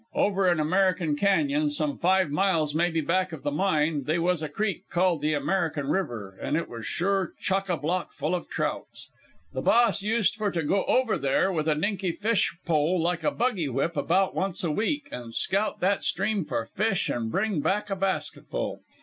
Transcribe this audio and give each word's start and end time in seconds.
Over 0.15 0.47
in 0.51 0.59
American 0.59 1.15
Cañon, 1.15 1.69
some 1.69 1.95
five 1.99 2.31
miles 2.31 2.73
maybe 2.73 3.01
back 3.01 3.31
of 3.31 3.43
the 3.43 3.51
mine, 3.51 4.05
they 4.05 4.17
was 4.17 4.41
a 4.41 4.49
creek 4.49 4.89
called 4.89 5.21
the 5.21 5.35
American 5.35 5.89
River, 5.89 6.39
and 6.41 6.57
it 6.57 6.67
was 6.67 6.87
sure 6.87 7.33
chock 7.39 7.69
a 7.69 7.77
block 7.77 8.11
full 8.11 8.33
of 8.33 8.49
trouts. 8.49 9.11
The 9.53 9.61
Boss 9.61 10.01
used 10.01 10.33
for 10.37 10.49
to 10.49 10.63
go 10.63 10.85
over 10.85 11.19
there 11.19 11.51
with 11.51 11.67
a 11.67 11.75
dinky 11.75 12.13
fish 12.13 12.51
pole 12.65 12.99
like 12.99 13.23
a 13.23 13.29
buggy 13.29 13.69
whip 13.69 13.95
about 13.95 14.33
once 14.33 14.63
a 14.63 14.71
week, 14.71 15.07
and 15.11 15.35
scout 15.35 15.81
that 15.81 16.03
stream 16.03 16.45
for 16.45 16.65
fish 16.65 17.07
and 17.07 17.31
bring 17.31 17.59
back 17.61 17.91
a 17.91 17.95
basketful. 17.95 18.81